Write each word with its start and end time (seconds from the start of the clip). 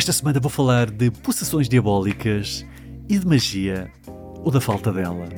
Esta 0.00 0.14
semana 0.14 0.40
vou 0.40 0.48
falar 0.48 0.90
de 0.90 1.10
possessões 1.10 1.68
diabólicas 1.68 2.64
e 3.06 3.18
de 3.18 3.26
magia 3.26 3.92
ou 4.42 4.50
da 4.50 4.58
falta 4.58 4.90
dela. 4.90 5.28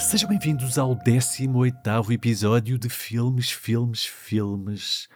Sejam 0.00 0.28
bem-vindos 0.28 0.78
ao 0.78 0.96
18º 0.96 2.10
episódio 2.10 2.76
de 2.76 2.88
Filmes, 2.88 3.52
Filmes, 3.52 4.04
Filmes. 4.04 5.08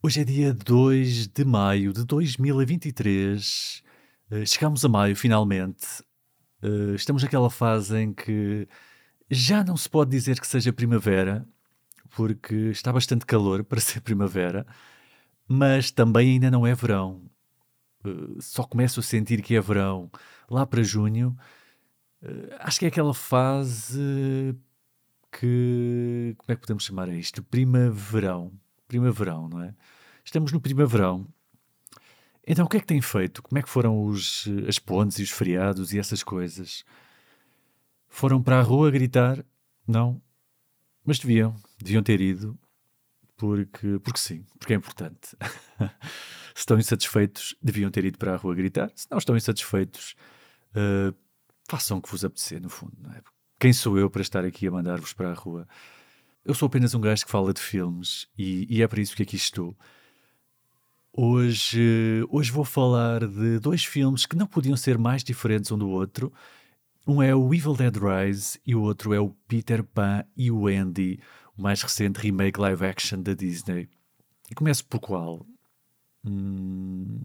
Hoje 0.00 0.20
é 0.20 0.24
dia 0.24 0.54
2 0.54 1.26
de 1.26 1.44
maio 1.44 1.92
de 1.92 2.04
2023. 2.04 3.82
Uh, 4.30 4.46
chegamos 4.46 4.84
a 4.84 4.88
maio, 4.88 5.16
finalmente. 5.16 6.04
Uh, 6.62 6.94
estamos 6.94 7.24
naquela 7.24 7.50
fase 7.50 7.98
em 7.98 8.12
que 8.14 8.68
já 9.28 9.64
não 9.64 9.76
se 9.76 9.90
pode 9.90 10.12
dizer 10.12 10.38
que 10.40 10.46
seja 10.46 10.72
primavera, 10.72 11.44
porque 12.10 12.54
está 12.70 12.92
bastante 12.92 13.26
calor 13.26 13.64
para 13.64 13.80
ser 13.80 14.00
primavera, 14.00 14.64
mas 15.48 15.90
também 15.90 16.34
ainda 16.34 16.48
não 16.48 16.64
é 16.64 16.76
verão. 16.76 17.28
Uh, 18.04 18.40
só 18.40 18.62
começo 18.62 19.00
a 19.00 19.02
sentir 19.02 19.42
que 19.42 19.56
é 19.56 19.60
verão 19.60 20.08
lá 20.48 20.64
para 20.64 20.80
junho. 20.80 21.36
acho 22.60 22.78
que 22.78 22.84
é 22.84 22.88
aquela 22.88 23.12
fase 23.12 24.54
que. 25.32 26.36
Como 26.38 26.52
é 26.52 26.54
que 26.54 26.60
podemos 26.60 26.84
chamar 26.84 27.08
isto? 27.08 27.42
Primaverão 27.42 28.52
primaverão, 28.88 29.48
não 29.48 29.62
é? 29.62 29.74
Estamos 30.28 30.52
no 30.52 30.60
primaverão. 30.60 31.26
Então 32.46 32.66
o 32.66 32.68
que 32.68 32.76
é 32.76 32.80
que 32.80 32.86
tem 32.86 33.00
feito? 33.00 33.42
Como 33.42 33.58
é 33.58 33.62
que 33.62 33.68
foram 33.70 34.04
os, 34.04 34.46
as 34.68 34.78
pontes 34.78 35.18
e 35.18 35.22
os 35.22 35.30
feriados 35.30 35.94
e 35.94 35.98
essas 35.98 36.22
coisas? 36.22 36.84
Foram 38.10 38.42
para 38.42 38.58
a 38.58 38.62
rua 38.62 38.90
gritar? 38.90 39.42
Não. 39.86 40.20
Mas 41.02 41.18
deviam. 41.18 41.56
Deviam 41.78 42.02
ter 42.02 42.20
ido. 42.20 42.58
Porque, 43.38 43.98
porque 44.00 44.20
sim, 44.20 44.44
porque 44.58 44.74
é 44.74 44.76
importante. 44.76 45.34
Se 46.54 46.60
estão 46.60 46.78
insatisfeitos, 46.78 47.56
deviam 47.62 47.90
ter 47.90 48.04
ido 48.04 48.18
para 48.18 48.34
a 48.34 48.36
rua 48.36 48.54
gritar. 48.54 48.92
Se 48.94 49.06
não 49.10 49.16
estão 49.16 49.34
insatisfeitos, 49.34 50.14
uh, 50.72 51.16
façam 51.66 51.96
o 51.96 52.02
que 52.02 52.10
vos 52.10 52.22
apetecer, 52.22 52.60
no 52.60 52.68
fundo. 52.68 52.98
É? 53.14 53.22
Quem 53.58 53.72
sou 53.72 53.98
eu 53.98 54.10
para 54.10 54.20
estar 54.20 54.44
aqui 54.44 54.66
a 54.66 54.70
mandar-vos 54.70 55.14
para 55.14 55.30
a 55.30 55.34
rua? 55.34 55.66
Eu 56.44 56.52
sou 56.52 56.66
apenas 56.66 56.94
um 56.94 57.00
gajo 57.00 57.24
que 57.24 57.30
fala 57.30 57.54
de 57.54 57.62
filmes 57.62 58.28
e, 58.36 58.66
e 58.68 58.82
é 58.82 58.86
para 58.86 59.00
isso 59.00 59.16
que 59.16 59.22
aqui 59.22 59.36
estou. 59.36 59.74
Hoje, 61.20 62.24
hoje 62.30 62.52
vou 62.52 62.64
falar 62.64 63.26
de 63.26 63.58
dois 63.58 63.84
filmes 63.84 64.24
que 64.24 64.36
não 64.36 64.46
podiam 64.46 64.76
ser 64.76 64.96
mais 64.96 65.24
diferentes 65.24 65.72
um 65.72 65.76
do 65.76 65.90
outro. 65.90 66.32
Um 67.04 67.20
é 67.20 67.34
o 67.34 67.52
Evil 67.52 67.74
Dead 67.74 67.96
Rise 67.96 68.60
e 68.64 68.72
o 68.72 68.82
outro 68.82 69.12
é 69.12 69.18
o 69.18 69.30
Peter 69.48 69.82
Pan 69.82 70.24
e 70.36 70.48
o 70.48 70.68
Andy, 70.68 71.18
o 71.56 71.62
mais 71.62 71.82
recente 71.82 72.20
remake 72.20 72.60
live 72.60 72.86
action 72.86 73.20
da 73.20 73.34
Disney. 73.34 73.88
E 74.48 74.54
começo 74.54 74.86
por 74.86 75.00
qual? 75.00 75.44
Hum, 76.24 77.20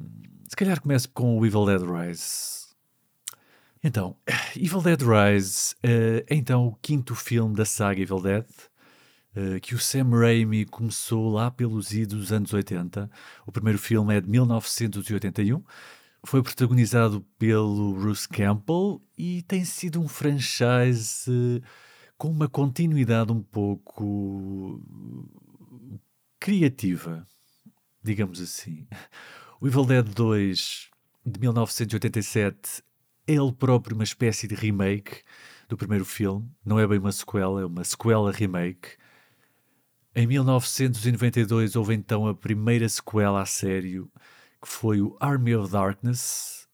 se 0.49 0.55
calhar 0.55 0.81
começo 0.81 1.07
com 1.11 1.37
o 1.37 1.45
Evil 1.45 1.63
Dead 1.63 1.83
Rise. 1.83 2.73
Então, 3.83 4.17
Evil 4.57 4.81
Dead 4.81 5.01
Rise 5.03 5.75
uh, 5.75 6.25
é 6.27 6.35
então 6.35 6.65
o 6.65 6.75
quinto 6.81 7.13
filme 7.13 7.55
da 7.55 7.63
saga 7.63 8.01
Evil 8.01 8.23
Dead. 8.23 8.45
Uh, 9.35 9.59
que 9.61 9.73
o 9.73 9.79
Sam 9.79 10.09
Raimi 10.11 10.65
começou 10.65 11.31
lá 11.31 11.49
pelos 11.49 11.91
idos 11.91 12.31
anos 12.31 12.53
80. 12.53 13.09
O 13.45 13.51
primeiro 13.51 13.79
filme 13.79 14.15
é 14.15 14.21
de 14.21 14.29
1981. 14.29 15.63
Foi 16.25 16.43
protagonizado 16.43 17.25
pelo 17.37 17.93
Bruce 17.95 18.29
Campbell 18.29 19.01
e 19.17 19.41
tem 19.43 19.65
sido 19.65 19.99
um 19.99 20.07
franchise 20.07 21.29
uh, 21.29 21.61
com 22.17 22.29
uma 22.29 22.47
continuidade 22.47 23.31
um 23.31 23.41
pouco 23.41 24.81
criativa, 26.39 27.27
digamos 28.03 28.39
assim. 28.39 28.87
O 29.59 29.67
Evil 29.67 29.85
Dead 29.85 30.05
2 30.13 30.89
de 31.25 31.39
1987 31.39 32.83
é 33.25 33.33
ele 33.33 33.51
próprio 33.53 33.95
uma 33.95 34.03
espécie 34.03 34.47
de 34.47 34.55
remake 34.55 35.21
do 35.69 35.77
primeiro 35.77 36.05
filme. 36.05 36.51
Não 36.65 36.77
é 36.77 36.85
bem 36.85 36.99
uma 36.99 37.11
sequela, 37.11 37.61
é 37.61 37.65
uma 37.65 37.83
sequela 37.83 38.31
remake 38.31 38.97
em 40.15 40.27
1992 40.27 41.75
houve 41.75 41.93
então 41.93 42.27
a 42.27 42.35
primeira 42.35 42.87
sequela 42.87 43.41
a 43.41 43.45
sério, 43.45 44.11
que 44.61 44.67
foi 44.67 45.01
o 45.01 45.17
Army 45.19 45.55
of 45.55 45.71
Darkness, 45.71 46.67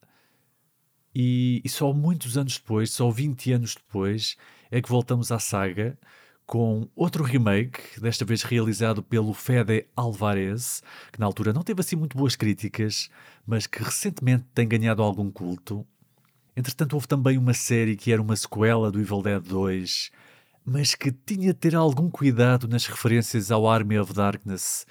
e, 1.13 1.61
e, 1.65 1.69
só 1.69 1.91
muitos 1.91 2.37
anos 2.37 2.57
depois, 2.57 2.91
só 2.91 3.09
20 3.09 3.53
anos 3.53 3.75
depois, 3.75 4.37
é 4.69 4.81
que 4.81 4.89
voltamos 4.89 5.31
à 5.31 5.39
saga 5.39 5.97
com 6.45 6.89
outro 6.95 7.23
remake, 7.23 7.99
desta 7.99 8.25
vez 8.25 8.41
realizado 8.41 9.03
pelo 9.03 9.33
Fede 9.33 9.85
Alvarez, 9.95 10.81
que 11.11 11.19
na 11.19 11.25
altura 11.25 11.53
não 11.53 11.61
teve 11.61 11.81
assim 11.81 11.95
muito 11.95 12.17
boas 12.17 12.35
críticas, 12.35 13.09
mas 13.45 13.67
que 13.67 13.83
recentemente 13.83 14.45
tem 14.53 14.67
ganhado 14.67 15.03
algum 15.03 15.29
culto. 15.29 15.85
Entretanto, 16.55 16.93
houve 16.93 17.07
também 17.07 17.37
uma 17.37 17.53
série 17.53 17.95
que 17.95 18.11
era 18.11 18.21
uma 18.21 18.35
sequela 18.35 18.91
do 18.91 18.99
Evil 18.99 19.21
Dead 19.21 19.43
2, 19.43 20.11
mas 20.69 20.93
que 20.93 21.11
tinha 21.11 21.53
de 21.53 21.59
ter 21.59 21.75
algum 21.75 22.09
cuidado 22.09 22.67
nas 22.67 22.85
referências 22.85 23.51
ao 23.51 23.67
Army 23.67 23.97
of 23.97 24.13
Darkness 24.13 24.85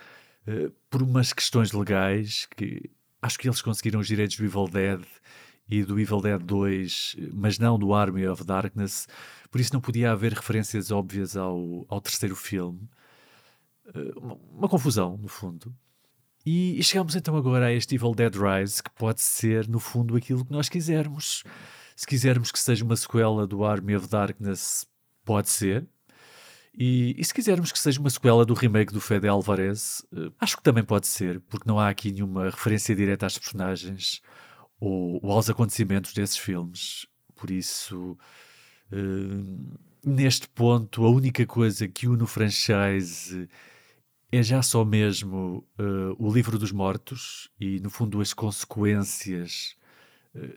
uh, 0.46 0.72
por 0.90 1.02
umas 1.02 1.32
questões 1.32 1.72
legais 1.72 2.46
que 2.56 2.90
acho 3.22 3.38
que 3.38 3.48
eles 3.48 3.62
conseguiram 3.62 4.00
os 4.00 4.06
direitos 4.06 4.36
do 4.36 4.44
Evil 4.44 4.68
Dead 4.68 5.04
e 5.68 5.82
do 5.84 6.00
Evil 6.00 6.20
Dead 6.20 6.40
2, 6.40 7.16
mas 7.32 7.58
não 7.58 7.78
do 7.78 7.92
Army 7.92 8.26
of 8.26 8.42
Darkness, 8.44 9.06
por 9.50 9.60
isso 9.60 9.72
não 9.72 9.80
podia 9.80 10.12
haver 10.12 10.32
referências 10.32 10.90
óbvias 10.90 11.36
ao, 11.36 11.84
ao 11.88 12.00
terceiro 12.00 12.34
filme. 12.34 12.88
Uh, 13.94 14.38
uma, 14.56 14.68
confusão, 14.68 15.16
no 15.16 15.28
fundo. 15.28 15.74
E 16.44 16.82
chegamos 16.82 17.14
então 17.14 17.36
agora 17.36 17.66
a 17.66 17.72
este 17.72 17.94
Evil 17.94 18.14
Dead 18.14 18.34
Rise, 18.34 18.82
que 18.82 18.90
pode 18.90 19.20
ser, 19.20 19.68
no 19.68 19.78
fundo, 19.78 20.16
aquilo 20.16 20.44
que 20.44 20.52
nós 20.52 20.68
quisermos. 20.68 21.44
Se 21.94 22.06
quisermos 22.06 22.50
que 22.50 22.58
seja 22.58 22.84
uma 22.84 22.96
sequela 22.96 23.46
do 23.46 23.64
Army 23.64 23.94
of 23.96 24.08
Darkness, 24.08 24.86
Pode 25.28 25.50
ser. 25.50 25.86
E, 26.74 27.14
e, 27.18 27.22
se 27.22 27.34
quisermos 27.34 27.70
que 27.70 27.78
seja 27.78 28.00
uma 28.00 28.08
sequela 28.08 28.46
do 28.46 28.54
remake 28.54 28.94
do 28.94 29.00
Fede 29.00 29.28
Alvarez, 29.28 30.02
uh, 30.10 30.32
acho 30.40 30.56
que 30.56 30.62
também 30.62 30.82
pode 30.82 31.06
ser, 31.06 31.38
porque 31.40 31.68
não 31.68 31.78
há 31.78 31.90
aqui 31.90 32.10
nenhuma 32.10 32.46
referência 32.46 32.96
direta 32.96 33.26
às 33.26 33.36
personagens 33.36 34.22
ou, 34.80 35.20
ou 35.22 35.30
aos 35.30 35.50
acontecimentos 35.50 36.14
desses 36.14 36.38
filmes. 36.38 37.06
Por 37.36 37.50
isso, 37.50 38.16
uh, 38.90 39.78
neste 40.02 40.48
ponto, 40.48 41.04
a 41.04 41.10
única 41.10 41.44
coisa 41.44 41.86
que 41.86 42.08
une 42.08 42.22
o 42.22 42.26
franchise 42.26 43.46
é 44.32 44.42
já 44.42 44.62
só 44.62 44.82
mesmo 44.82 45.62
uh, 45.78 46.16
o 46.18 46.32
livro 46.32 46.58
dos 46.58 46.72
mortos 46.72 47.50
e, 47.60 47.80
no 47.80 47.90
fundo, 47.90 48.18
as 48.18 48.32
consequências 48.32 49.76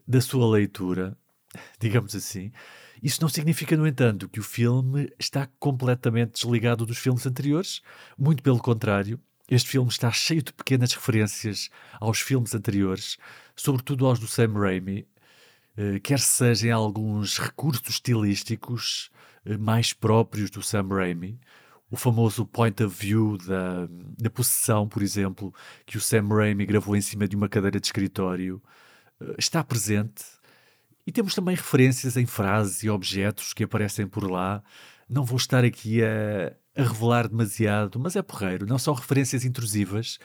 da 0.08 0.22
sua 0.22 0.50
leitura, 0.50 1.18
digamos 1.78 2.16
assim. 2.16 2.54
Isso 3.02 3.22
não 3.22 3.30
significa, 3.30 3.76
no 3.76 3.88
entanto, 3.88 4.30
que 4.30 4.40
o 4.40 4.44
filme 4.44 5.12
está 5.18 5.48
completamente 5.60 6.34
desligado 6.34 6.86
dos 6.86 6.98
filmes 6.98 7.26
anteriores. 7.26 7.82
Muito 8.18 8.44
pelo 8.44 8.60
contrário, 8.60 9.20
este 9.50 9.70
filme 9.70 9.90
está 9.90 10.12
cheio 10.12 10.44
de 10.44 10.54
pequenas 10.54 10.94
referências 10.94 11.70
aos 12.00 12.20
filmes 12.20 12.54
anteriores, 12.54 13.18
sobretudo 13.56 14.06
aos 14.06 14.20
do 14.20 14.28
Sam 14.28 14.54
Raimi, 14.54 15.08
eh, 15.76 16.00
quer 16.00 16.20
sejam 16.20 16.78
alguns 16.78 17.38
recursos 17.38 17.90
estilísticos 17.90 19.10
eh, 19.46 19.58
mais 19.58 19.94
próprios 19.94 20.50
do 20.50 20.62
Sam 20.62 20.88
Raimi. 20.90 21.40
O 21.90 21.98
famoso 21.98 22.46
point 22.46 22.82
of 22.84 22.96
view 22.96 23.38
da, 23.38 23.88
da 24.18 24.30
possessão, 24.30 24.88
por 24.88 25.02
exemplo, 25.02 25.54
que 25.86 25.98
o 25.98 26.02
Sam 26.02 26.28
Raimi 26.30 26.66
gravou 26.66 26.96
em 26.96 27.02
cima 27.02 27.28
de 27.28 27.36
uma 27.36 27.50
cadeira 27.50 27.80
de 27.80 27.88
escritório, 27.88 28.62
eh, 29.20 29.36
está 29.38 29.64
presente 29.64 30.24
e 31.12 31.14
temos 31.14 31.36
também 31.36 31.56
referências 31.58 32.16
em 32.16 32.26
frases 32.26 32.84
e 32.84 32.90
objetos 32.90 33.52
que 33.52 33.66
aparecem 33.66 34.08
por 34.08 34.32
lá. 34.32 34.64
Não 35.10 35.26
vou 35.26 35.36
estar 35.36 35.66
aqui 35.66 36.02
a, 36.02 36.56
a 36.74 36.84
revelar 36.84 37.28
demasiado, 37.28 38.00
mas 38.00 38.16
é 38.16 38.22
porreiro. 38.22 38.66
Não 38.66 38.80
são 38.80 38.94
referências 38.94 39.44
intrusivas 39.44 40.18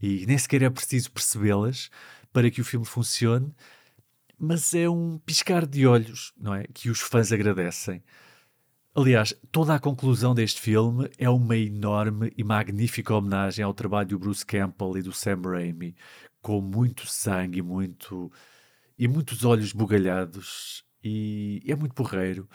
e 0.00 0.24
nem 0.26 0.38
sequer 0.38 0.62
é 0.62 0.70
preciso 0.70 1.10
percebê-las 1.10 1.90
para 2.32 2.52
que 2.52 2.60
o 2.60 2.64
filme 2.64 2.86
funcione, 2.86 3.52
mas 4.38 4.72
é 4.74 4.88
um 4.88 5.18
piscar 5.18 5.66
de 5.66 5.88
olhos, 5.88 6.32
não 6.38 6.54
é? 6.54 6.68
Que 6.72 6.88
os 6.88 7.00
fãs 7.00 7.32
agradecem. 7.32 8.00
Aliás, 8.94 9.34
toda 9.50 9.74
a 9.74 9.80
conclusão 9.80 10.36
deste 10.36 10.60
filme 10.60 11.10
é 11.18 11.28
uma 11.28 11.56
enorme 11.56 12.32
e 12.36 12.44
magnífica 12.44 13.12
homenagem 13.12 13.64
ao 13.64 13.74
trabalho 13.74 14.10
do 14.10 14.20
Bruce 14.20 14.46
Campbell 14.46 14.98
e 14.98 15.02
do 15.02 15.12
Sam 15.12 15.40
Raimi, 15.42 15.96
com 16.40 16.60
muito 16.60 17.08
sangue 17.08 17.58
e 17.58 17.62
muito 17.62 18.30
e 18.98 19.06
muitos 19.06 19.44
olhos 19.44 19.72
bugalhados 19.72 20.84
e 21.02 21.62
é 21.66 21.74
muito 21.74 21.94
porreiro. 21.94 22.48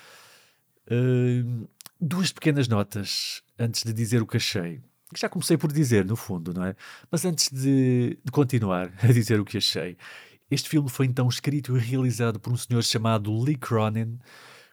Uh, 0.87 1.67
duas 1.99 2.31
pequenas 2.31 2.67
notas 2.67 3.41
antes 3.57 3.83
de 3.83 3.93
dizer 3.93 4.21
o 4.21 4.27
que 4.27 4.37
achei. 4.37 4.81
Que 5.13 5.19
já 5.19 5.29
comecei 5.29 5.57
por 5.57 5.71
dizer, 5.71 6.05
no 6.05 6.15
fundo, 6.15 6.53
não 6.53 6.65
é? 6.65 6.75
Mas 7.09 7.23
antes 7.23 7.49
de, 7.51 8.17
de 8.23 8.31
continuar 8.31 8.91
a 9.01 9.07
dizer 9.07 9.39
o 9.39 9.45
que 9.45 9.57
achei, 9.57 9.97
Este 10.51 10.69
filme 10.69 10.89
foi 10.89 11.05
então 11.05 11.27
escrito 11.27 11.75
e 11.75 11.79
realizado 11.79 12.39
por 12.39 12.51
um 12.51 12.57
senhor 12.57 12.83
chamado 12.83 13.35
Lee 13.41 13.55
Cronin, 13.55 14.19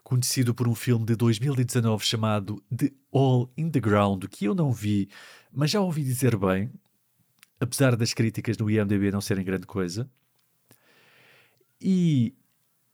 conhecido 0.02 0.54
por 0.54 0.66
um 0.66 0.74
filme 0.74 1.06
de 1.06 1.14
2019 1.14 2.04
chamado 2.04 2.62
The 2.76 2.90
All 3.12 3.50
in 3.56 3.70
the 3.70 3.80
Ground, 3.80 4.24
que 4.24 4.46
eu 4.46 4.54
não 4.54 4.72
vi, 4.72 5.08
mas 5.52 5.70
já 5.70 5.80
ouvi 5.80 6.02
dizer 6.02 6.36
bem, 6.36 6.70
apesar 7.60 7.96
das 7.96 8.12
críticas 8.12 8.58
no 8.58 8.70
IMDb 8.70 9.10
não 9.10 9.20
serem 9.20 9.44
grande 9.44 9.66
coisa. 9.66 10.10
E 11.80 12.34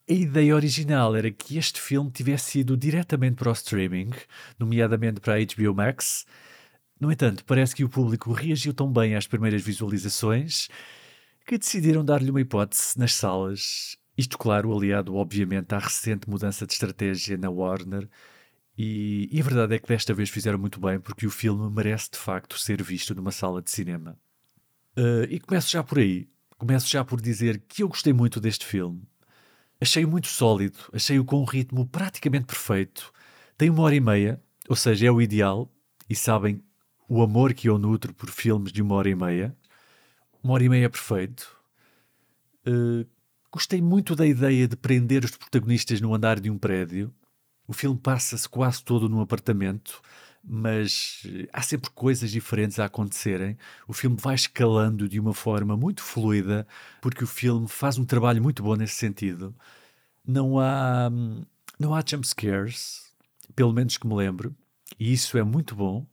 a 0.09 0.13
ideia 0.13 0.55
original 0.55 1.17
era 1.17 1.31
que 1.31 1.59
este 1.59 1.81
filme 1.81 2.11
tivesse 2.11 2.61
ido 2.61 2.77
diretamente 2.77 3.37
para 3.37 3.51
o 3.51 3.53
streaming, 3.53 4.11
nomeadamente 4.59 5.21
para 5.21 5.35
a 5.35 5.39
HBO 5.39 5.75
Max. 5.75 6.25
No 7.01 7.11
entanto, 7.11 7.45
parece 7.45 7.75
que 7.75 7.85
o 7.85 7.89
público 7.89 8.33
reagiu 8.33 8.73
tão 8.73 8.91
bem 8.91 9.17
às 9.17 9.27
primeiras 9.27 9.63
visualizações 9.63 10.69
que 11.47 11.59
decidiram 11.59 12.05
dar-lhe 12.05 12.31
uma 12.31 12.41
hipótese 12.41 12.99
nas 12.99 13.15
salas. 13.15 13.97
Isto, 14.17 14.39
claro, 14.39 14.77
aliado 14.77 15.15
obviamente 15.15 15.75
à 15.75 15.79
recente 15.79 16.29
mudança 16.29 16.67
de 16.67 16.73
estratégia 16.73 17.37
na 17.37 17.51
Warner. 17.51 18.09
E, 18.79 19.29
e 19.33 19.41
a 19.41 19.45
verdade 19.45 19.75
é 19.75 19.79
que 19.79 19.89
desta 19.89 20.15
vez 20.15 20.29
fizeram 20.29 20.59
muito 20.59 20.81
bem, 20.81 21.01
porque 21.01 21.27
o 21.27 21.31
filme 21.31 21.71
merece 21.71 22.11
de 22.11 22.19
facto 22.19 22.59
ser 22.59 22.83
visto 22.83 23.15
numa 23.15 23.31
sala 23.31 23.63
de 23.63 23.71
cinema. 23.71 24.19
Uh, 24.97 25.25
e 25.29 25.41
começo 25.41 25.71
já 25.71 25.83
por 25.83 25.99
aí. 25.99 26.29
Começo 26.59 26.89
já 26.89 27.05
por 27.05 27.21
dizer 27.21 27.63
que 27.69 27.83
eu 27.83 27.89
gostei 27.89 28.13
muito 28.13 28.41
deste 28.41 28.65
filme 28.65 29.03
Achei-o 29.81 30.09
muito 30.09 30.29
sólido, 30.29 30.79
achei-o 30.93 31.25
com 31.25 31.41
um 31.43 31.45
ritmo 31.45 31.87
praticamente 31.87 32.47
perfeito. 32.47 33.13
Tem 33.59 33.69
uma 33.69 33.83
hora 33.83 33.95
e 33.95 34.01
meia, 34.01 34.43
ou 34.69 34.77
seja, 34.77 35.07
é 35.07 35.11
o 35.11 35.21
ideal, 35.21 35.71
e 36.09 36.15
sabem 36.17 36.63
o 37.09 37.23
amor 37.23 37.53
que 37.53 37.69
eu 37.69 37.79
nutro 37.79 38.15
por 38.15 38.31
filmes 38.31 38.73
de 38.73 38.81
uma 38.81 38.95
hora 38.95 39.11
e 39.11 39.15
meia. 39.15 39.55
Uma 40.43 40.55
hora 40.55 40.65
e 40.65 40.69
meia 40.69 40.87
é 40.87 40.89
perfeito. 40.89 41.55
Uh, 42.67 43.07
gostei 43.53 43.83
muito 43.83 44.17
da 44.17 44.27
ideia 44.27 44.67
de 44.67 44.77
prender 44.77 45.25
os 45.25 45.37
protagonistas 45.37 46.01
no 46.01 46.15
andar 46.15 46.41
de 46.41 46.51
um 46.51 46.57
prédio. 46.57 47.15
O 47.69 47.75
filme 47.75 47.99
passa-se 48.01 48.49
quase 48.49 48.83
todo 48.83 49.11
num 49.11 49.21
apartamento 49.21 50.01
mas 50.47 51.23
há 51.53 51.61
sempre 51.61 51.91
coisas 51.91 52.31
diferentes 52.31 52.79
a 52.79 52.85
acontecerem. 52.85 53.59
O 53.89 53.93
filme 53.93 54.17
vai 54.17 54.37
escalando 54.37 55.09
de 55.09 55.19
uma 55.19 55.35
forma 55.35 55.77
muito 55.77 56.03
fluida, 56.03 56.67
porque 57.03 57.25
o 57.25 57.27
filme 57.27 57.67
faz 57.67 57.99
um 57.99 58.05
trabalho 58.05 58.41
muito 58.41 58.63
bom 58.63 58.77
nesse 58.77 58.95
sentido. 58.95 59.55
Não 60.25 60.61
há, 60.61 61.11
não 61.79 61.95
há 61.95 62.03
jump 62.07 62.27
scares, 62.27 63.13
pelo 63.57 63.73
menos 63.73 63.99
que 63.99 64.07
me 64.07 64.15
lembro, 64.15 64.55
e 64.99 65.13
isso 65.13 65.37
é 65.37 65.43
muito 65.43 65.75
bom. 65.75 66.07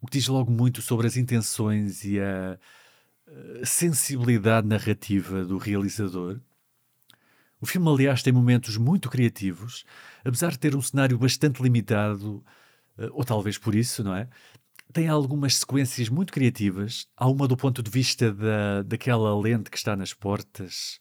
O 0.00 0.06
que 0.06 0.18
diz 0.18 0.26
logo 0.28 0.50
muito 0.50 0.80
sobre 0.80 1.06
as 1.06 1.16
intenções 1.16 2.04
e 2.04 2.18
a 2.20 2.58
eh, 3.28 3.62
sensibilidade 3.64 4.66
narrativa 4.66 5.44
do 5.44 5.58
realizador. 5.58 6.40
O 7.60 7.66
filme, 7.66 7.88
aliás, 7.88 8.22
tem 8.22 8.32
momentos 8.32 8.76
muito 8.76 9.10
criativos, 9.10 9.84
apesar 10.24 10.52
de 10.52 10.58
ter 10.58 10.76
um 10.76 10.82
cenário 10.82 11.18
bastante 11.18 11.62
limitado 11.62 12.44
ou 13.12 13.24
talvez 13.24 13.58
por 13.58 13.74
isso, 13.74 14.02
não 14.02 14.14
é? 14.14 14.28
Tem 14.92 15.08
algumas 15.08 15.56
sequências 15.56 16.08
muito 16.08 16.32
criativas. 16.32 17.06
Há 17.16 17.28
uma 17.28 17.46
do 17.48 17.56
ponto 17.56 17.82
de 17.82 17.90
vista 17.90 18.32
da, 18.32 18.82
daquela 18.82 19.38
lente 19.38 19.70
que 19.70 19.76
está 19.76 19.96
nas 19.96 20.14
portas, 20.14 21.00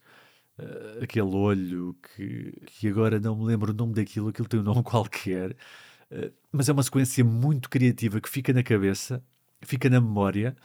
uh, 0.59 1.03
aquele 1.03 1.27
olho 1.27 1.95
que, 2.15 2.51
que 2.67 2.87
agora 2.87 3.19
não 3.19 3.37
me 3.37 3.45
lembro 3.45 3.71
o 3.71 3.75
nome 3.75 3.93
daquilo, 3.93 4.29
aquilo 4.29 4.47
tem 4.47 4.59
um 4.59 4.63
nome 4.63 4.83
qualquer, 4.83 5.51
uh, 6.11 6.33
mas 6.51 6.67
é 6.69 6.73
uma 6.73 6.83
sequência 6.83 7.23
muito 7.23 7.69
criativa 7.69 8.19
que 8.19 8.29
fica 8.29 8.51
na 8.53 8.63
cabeça, 8.63 9.23
fica 9.61 9.89
na 9.89 10.01
memória. 10.01 10.55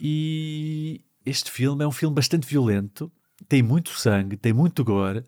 E 0.00 1.02
este 1.24 1.50
filme 1.50 1.82
é 1.84 1.88
um 1.88 1.92
filme 1.92 2.14
bastante 2.14 2.46
violento, 2.46 3.10
tem 3.48 3.62
muito 3.62 3.90
sangue, 3.90 4.36
tem 4.36 4.52
muito 4.52 4.84
gore 4.84 5.24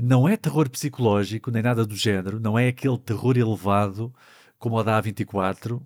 não 0.00 0.28
é 0.28 0.36
terror 0.36 0.68
psicológico, 0.70 1.50
nem 1.50 1.62
nada 1.62 1.84
do 1.84 1.96
género, 1.96 2.40
não 2.40 2.58
é 2.58 2.68
aquele 2.68 2.98
terror 2.98 3.36
elevado 3.36 4.12
como 4.58 4.76
o 4.76 4.82
da 4.82 5.02
A24. 5.02 5.80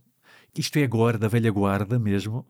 Isto 0.56 0.79
é 0.79 0.85
agora 0.85 1.19
da 1.19 1.29
velha 1.29 1.50
guarda 1.50 1.99
mesmo. 1.99 2.47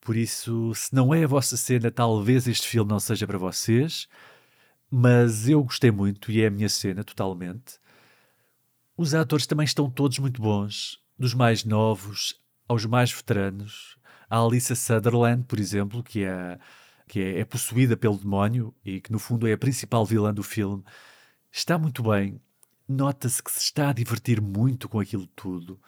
Por 0.00 0.16
isso, 0.16 0.74
se 0.74 0.94
não 0.94 1.14
é 1.14 1.24
a 1.24 1.26
vossa 1.26 1.56
cena, 1.56 1.90
talvez 1.90 2.46
este 2.46 2.66
filme 2.68 2.90
não 2.90 3.00
seja 3.00 3.26
para 3.26 3.38
vocês. 3.38 4.08
Mas 4.90 5.48
eu 5.48 5.62
gostei 5.62 5.90
muito 5.90 6.32
e 6.32 6.42
é 6.42 6.46
a 6.46 6.50
minha 6.50 6.68
cena 6.68 7.04
totalmente. 7.04 7.78
Os 8.96 9.14
atores 9.14 9.46
também 9.46 9.64
estão 9.64 9.90
todos 9.90 10.18
muito 10.18 10.42
bons, 10.42 11.00
dos 11.18 11.32
mais 11.34 11.64
novos 11.64 12.40
aos 12.68 12.84
mais 12.86 13.12
veteranos. 13.12 13.96
A 14.28 14.38
Alissa 14.38 14.74
Sutherland, 14.74 15.44
por 15.44 15.58
exemplo, 15.58 16.02
que 16.02 16.24
é 16.24 16.58
que 17.10 17.20
é, 17.20 17.40
é, 17.40 17.44
possuída 17.44 17.96
pelo 17.96 18.16
demónio 18.16 18.72
e 18.84 19.00
que 19.00 19.10
no 19.10 19.18
fundo 19.18 19.48
é 19.48 19.52
a 19.52 19.58
principal 19.58 20.06
vilã 20.06 20.32
do 20.32 20.44
filme, 20.44 20.84
está 21.50 21.76
muito 21.76 22.04
bem. 22.04 22.40
Nota-se 22.88 23.42
que 23.42 23.50
se 23.50 23.58
está 23.58 23.90
a 23.90 23.92
divertir 23.92 24.40
muito 24.40 24.88
com 24.88 25.00
aquilo 25.00 25.26
tudo. 25.34 25.80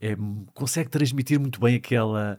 É, 0.00 0.16
consegue 0.52 0.90
transmitir 0.90 1.38
muito 1.38 1.60
bem 1.60 1.76
aquela 1.76 2.38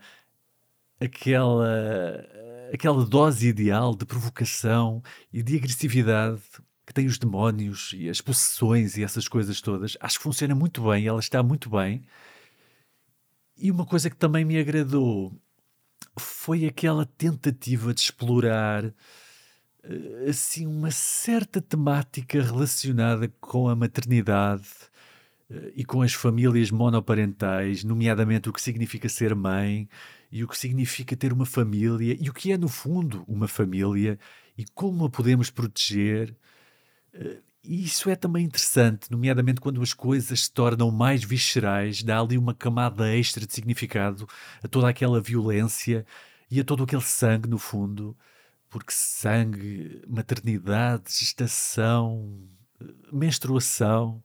aquela 0.99 2.27
aquela 2.73 3.05
dose 3.05 3.47
ideal 3.47 3.95
de 3.95 4.05
provocação 4.05 5.01
e 5.31 5.41
de 5.41 5.55
agressividade 5.55 6.41
que 6.85 6.93
tem 6.93 7.05
os 7.07 7.17
demónios 7.17 7.93
e 7.95 8.09
as 8.09 8.19
possessões 8.19 8.97
e 8.97 9.03
essas 9.03 9.29
coisas 9.29 9.61
todas. 9.61 9.97
Acho 10.01 10.17
que 10.17 10.23
funciona 10.23 10.53
muito 10.55 10.83
bem, 10.89 11.07
ela 11.07 11.19
está 11.21 11.41
muito 11.41 11.69
bem. 11.69 12.03
E 13.57 13.71
uma 13.71 13.85
coisa 13.85 14.09
que 14.09 14.17
também 14.17 14.43
me 14.43 14.57
agradou 14.59 15.33
foi 16.17 16.65
aquela 16.65 17.05
tentativa 17.05 17.93
de 17.93 18.01
explorar 18.01 18.85
eh, 19.83 20.25
assim 20.29 20.65
uma 20.67 20.91
certa 20.91 21.61
temática 21.61 22.41
relacionada 22.41 23.27
com 23.41 23.67
a 23.67 23.75
maternidade 23.75 24.69
eh, 25.49 25.73
e 25.75 25.85
com 25.85 26.01
as 26.01 26.13
famílias 26.13 26.71
monoparentais, 26.71 27.83
nomeadamente 27.83 28.49
o 28.49 28.53
que 28.53 28.61
significa 28.61 29.09
ser 29.09 29.35
mãe 29.35 29.89
e 30.31 30.43
o 30.43 30.47
que 30.47 30.57
significa 30.57 31.15
ter 31.15 31.33
uma 31.33 31.45
família 31.45 32.17
e 32.19 32.29
o 32.29 32.33
que 32.33 32.51
é 32.51 32.57
no 32.57 32.69
fundo 32.69 33.23
uma 33.27 33.47
família 33.47 34.19
e 34.57 34.65
como 34.73 35.05
a 35.05 35.09
podemos 35.09 35.49
proteger. 35.49 36.35
E 37.63 37.85
isso 37.85 38.09
é 38.09 38.15
também 38.15 38.45
interessante, 38.45 39.09
nomeadamente 39.09 39.61
quando 39.61 39.81
as 39.81 39.93
coisas 39.93 40.41
se 40.41 40.51
tornam 40.51 40.91
mais 40.91 41.23
viscerais, 41.23 42.03
dá 42.03 42.19
ali 42.19 42.37
uma 42.37 42.53
camada 42.53 43.15
extra 43.15 43.47
de 43.47 43.53
significado 43.53 44.27
a 44.61 44.67
toda 44.67 44.89
aquela 44.89 45.21
violência 45.21 46.05
e 46.51 46.59
a 46.59 46.63
todo 46.63 46.83
aquele 46.83 47.01
sangue, 47.01 47.47
no 47.47 47.57
fundo, 47.57 48.17
porque 48.69 48.91
sangue, 48.91 50.01
maternidade, 50.07 51.03
gestação, 51.07 52.37
menstruação, 53.11 54.21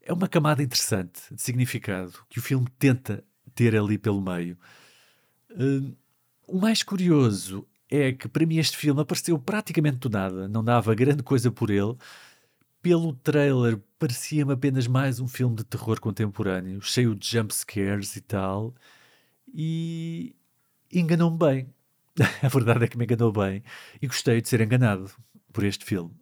é 0.00 0.12
uma 0.12 0.26
camada 0.26 0.62
interessante 0.62 1.22
de 1.30 1.42
significado 1.42 2.24
que 2.30 2.38
o 2.38 2.42
filme 2.42 2.66
tenta 2.78 3.22
ter 3.54 3.76
ali 3.76 3.98
pelo 3.98 4.22
meio. 4.22 4.56
Uh, 5.50 5.94
o 6.46 6.58
mais 6.58 6.82
curioso 6.82 7.66
é 7.90 8.12
que 8.12 8.28
para 8.28 8.46
mim 8.46 8.56
este 8.56 8.78
filme 8.78 9.02
apareceu 9.02 9.38
praticamente 9.38 9.98
do 9.98 10.08
nada, 10.08 10.48
não 10.48 10.64
dava 10.64 10.94
grande 10.94 11.22
coisa 11.22 11.50
por 11.50 11.68
ele 11.70 11.96
pelo 12.82 13.14
trailer, 13.14 13.78
parecia-me 13.96 14.52
apenas 14.52 14.88
mais 14.88 15.20
um 15.20 15.28
filme 15.28 15.54
de 15.54 15.64
terror 15.64 16.00
contemporâneo, 16.00 16.82
cheio 16.82 17.14
de 17.14 17.26
jump 17.28 17.54
scares 17.54 18.16
e 18.16 18.20
tal. 18.20 18.74
E 19.54 20.34
enganou-me 20.92 21.38
bem. 21.38 21.74
A 22.42 22.48
verdade 22.48 22.84
é 22.84 22.88
que 22.88 22.98
me 22.98 23.04
enganou 23.04 23.32
bem. 23.32 23.62
E 24.00 24.06
gostei 24.08 24.42
de 24.42 24.48
ser 24.48 24.60
enganado 24.60 25.08
por 25.52 25.62
este 25.62 25.84
filme. 25.84 26.12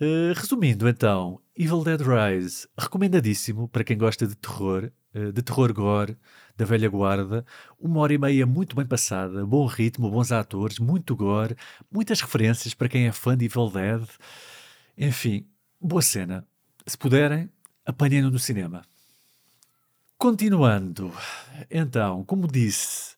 Uh, 0.00 0.32
resumindo, 0.34 0.88
então, 0.88 1.38
Evil 1.54 1.84
Dead 1.84 2.00
Rise, 2.00 2.66
recomendadíssimo 2.78 3.68
para 3.68 3.84
quem 3.84 3.98
gosta 3.98 4.26
de 4.26 4.36
terror, 4.36 4.90
de 5.32 5.42
terror 5.42 5.72
gore, 5.72 6.16
da 6.56 6.64
velha 6.64 6.88
guarda. 6.88 7.44
Uma 7.78 8.00
hora 8.00 8.14
e 8.14 8.18
meia 8.18 8.46
muito 8.46 8.74
bem 8.74 8.86
passada, 8.86 9.44
bom 9.44 9.66
ritmo, 9.66 10.10
bons 10.10 10.32
atores, 10.32 10.78
muito 10.78 11.14
gore, 11.14 11.56
muitas 11.90 12.20
referências 12.20 12.74
para 12.74 12.88
quem 12.88 13.06
é 13.06 13.12
fã 13.12 13.36
de 13.36 13.44
Evil 13.44 13.70
Dead. 13.70 14.06
Enfim, 14.96 15.46
boa 15.80 16.02
cena. 16.02 16.46
Se 16.86 16.96
puderem, 16.96 17.50
apanhem-no 17.84 18.30
no 18.30 18.38
cinema. 18.38 18.82
Continuando, 20.18 21.12
então, 21.70 22.24
como 22.24 22.46
disse, 22.46 23.14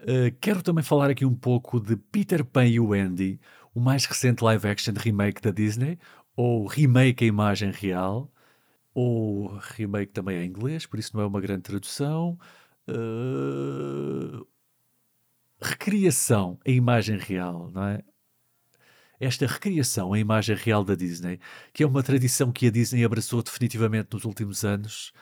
uh, 0.00 0.34
quero 0.40 0.62
também 0.62 0.84
falar 0.84 1.08
aqui 1.08 1.24
um 1.24 1.34
pouco 1.34 1.80
de 1.80 1.96
Peter 1.96 2.44
Pan 2.44 2.66
e 2.66 2.78
o 2.78 2.92
Andy, 2.92 3.40
o 3.74 3.80
mais 3.80 4.04
recente 4.04 4.44
live 4.44 4.68
action 4.68 4.92
remake 4.94 5.40
da 5.40 5.50
Disney, 5.50 5.98
ou 6.36 6.66
remake 6.66 7.24
a 7.24 7.28
imagem 7.28 7.70
real, 7.70 8.30
ou 8.94 9.56
remake 9.76 10.12
também 10.12 10.38
em 10.38 10.46
inglês, 10.46 10.86
por 10.86 10.98
isso 10.98 11.16
não 11.16 11.22
é 11.22 11.26
uma 11.26 11.40
grande 11.40 11.62
tradução. 11.62 12.38
Uh, 12.88 14.46
recriação 15.60 16.58
em 16.64 16.76
imagem 16.76 17.18
real, 17.18 17.70
não 17.72 17.84
é? 17.84 18.02
Esta 19.18 19.46
recriação 19.46 20.14
em 20.14 20.20
imagem 20.20 20.56
real 20.56 20.84
da 20.84 20.94
Disney, 20.94 21.40
que 21.72 21.82
é 21.82 21.86
uma 21.86 22.02
tradição 22.02 22.52
que 22.52 22.66
a 22.66 22.70
Disney 22.70 23.04
abraçou 23.04 23.42
definitivamente 23.42 24.12
nos 24.12 24.24
últimos 24.24 24.64
anos, 24.64 25.12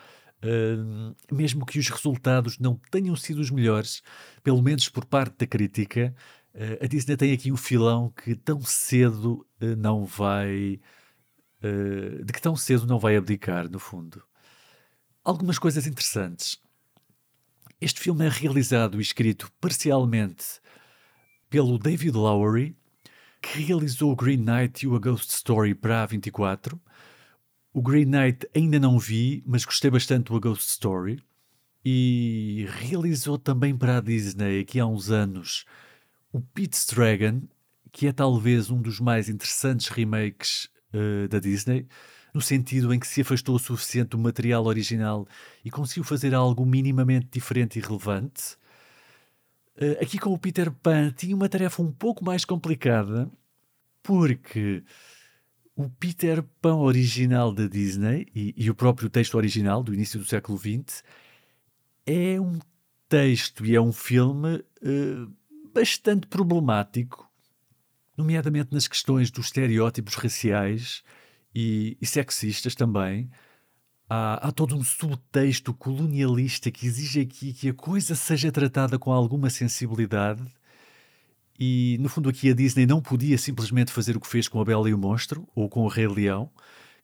uh, 0.45 1.35
mesmo 1.35 1.64
que 1.64 1.79
os 1.79 1.88
resultados 1.88 2.59
não 2.59 2.79
tenham 2.91 3.17
sido 3.17 3.38
os 3.41 3.50
melhores, 3.50 4.02
pelo 4.43 4.62
menos 4.62 4.88
por 4.88 5.05
parte 5.05 5.37
da 5.38 5.47
crítica, 5.47 6.14
Uh, 6.55 6.85
a 6.85 6.87
Disney 6.87 7.17
tem 7.17 7.33
aqui 7.33 7.50
um 7.50 7.57
filão 7.57 8.11
que 8.11 8.35
tão 8.35 8.61
cedo 8.61 9.47
uh, 9.61 9.76
não 9.76 10.05
vai. 10.05 10.81
Uh, 11.62 12.25
de 12.25 12.33
que 12.33 12.42
tão 12.42 12.57
cedo 12.57 12.87
não 12.87 12.99
vai 12.99 13.16
abdicar, 13.16 13.71
no 13.71 13.78
fundo. 13.78 14.23
Algumas 15.25 15.59
coisas 15.59 15.87
interessantes. 15.87 16.61
Este 17.81 18.00
filme 18.00 18.26
é 18.26 18.28
realizado 18.28 18.99
e 18.99 19.02
escrito 19.02 19.50
parcialmente 19.61 20.61
pelo 21.49 21.78
David 21.78 22.16
Lowery, 22.16 22.76
que 23.40 23.61
realizou 23.61 24.12
o 24.12 24.16
Green 24.16 24.38
Knight 24.38 24.85
e 24.85 24.88
o 24.88 24.97
A 24.97 24.99
Ghost 24.99 25.33
Story 25.33 25.75
para 25.75 26.02
a 26.02 26.07
24. 26.07 26.81
O 27.73 27.83
Green 27.83 28.07
Knight 28.07 28.49
ainda 28.54 28.78
não 28.78 28.99
vi, 28.99 29.42
mas 29.47 29.64
gostei 29.64 29.90
bastante 29.90 30.26
do 30.26 30.37
A 30.37 30.40
Ghost 30.40 30.69
Story. 30.71 31.23
E 31.85 32.66
realizou 32.78 33.37
também 33.37 33.76
para 33.76 33.99
a 33.99 34.00
Disney, 34.00 34.61
aqui 34.61 34.78
há 34.78 34.87
uns 34.87 35.11
anos, 35.11 35.64
o 36.33 36.40
Pete's 36.40 36.87
Dragon, 36.87 37.42
que 37.90 38.07
é 38.07 38.12
talvez 38.12 38.71
um 38.71 38.81
dos 38.81 39.00
mais 39.00 39.28
interessantes 39.28 39.88
remakes 39.88 40.69
uh, 40.92 41.28
da 41.28 41.38
Disney, 41.38 41.87
no 42.34 42.40
sentido 42.40 42.92
em 42.92 42.99
que 42.99 43.06
se 43.06 43.20
afastou 43.20 43.56
o 43.56 43.58
suficiente 43.58 44.11
do 44.11 44.18
material 44.18 44.64
original 44.64 45.26
e 45.64 45.70
conseguiu 45.70 46.04
fazer 46.04 46.34
algo 46.34 46.64
minimamente 46.64 47.28
diferente 47.30 47.78
e 47.78 47.82
relevante. 47.82 48.56
Uh, 49.76 50.02
aqui 50.02 50.18
com 50.18 50.32
o 50.32 50.38
Peter 50.38 50.70
Pan 50.70 51.11
tinha 51.11 51.34
uma 51.34 51.49
tarefa 51.49 51.82
um 51.82 51.92
pouco 51.92 52.25
mais 52.25 52.44
complicada, 52.44 53.30
porque 54.02 54.82
o 55.76 55.88
Peter 55.88 56.42
Pan 56.61 56.76
original 56.76 57.52
da 57.52 57.66
Disney 57.66 58.26
e, 58.34 58.54
e 58.56 58.70
o 58.70 58.75
próprio 58.75 59.08
texto 59.08 59.34
original 59.37 59.82
do 59.82 59.94
início 59.94 60.18
do 60.18 60.25
século 60.25 60.58
XX 60.58 61.02
é 62.06 62.40
um 62.40 62.58
texto 63.08 63.64
e 63.64 63.75
é 63.75 63.80
um 63.80 63.92
filme 63.92 64.56
uh, 64.56 65.32
bastante 65.72 66.26
problemático, 66.26 67.30
nomeadamente 68.16 68.73
nas 68.73 68.87
questões 68.87 69.31
dos 69.31 69.47
estereótipos 69.47 70.14
raciais 70.14 71.02
e, 71.54 71.97
e 72.00 72.07
sexistas 72.07 72.75
também. 72.75 73.31
Há, 74.09 74.49
há, 74.49 74.52
todo 74.52 74.76
um 74.76 74.85
subtexto 74.85 75.73
colonialista 75.73 76.71
que 76.71 76.87
exige 76.87 77.21
aqui 77.21 77.52
que 77.52 77.69
a 77.71 77.75
coisa 77.75 78.14
seja 78.14 78.52
tratada 78.52 78.99
com 78.99 79.12
alguma 79.12 79.49
sensibilidade. 79.49 80.42
E, 81.59 81.97
no 82.00 82.09
fundo, 82.09 82.28
aqui 82.28 82.50
a 82.50 82.54
Disney 82.54 82.87
não 82.87 83.00
podia 83.00 83.38
simplesmente 83.38 83.92
fazer 83.92 84.16
o 84.16 84.21
que 84.21 84.26
fez 84.26 84.49
com 84.49 84.61
a 84.61 84.64
Bela 84.64 84.88
e 84.88 84.95
o 84.95 84.99
Monstro 84.99 85.49
ou 85.54 85.69
com 85.69 85.81
o 85.85 85.88
Rei 85.88 86.09
Leão, 86.09 86.50